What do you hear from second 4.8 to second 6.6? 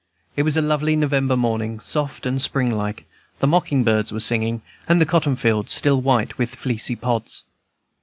and the cotton fields still white with